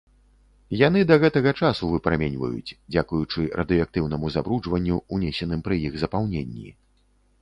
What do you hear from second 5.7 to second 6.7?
іх запаўненні.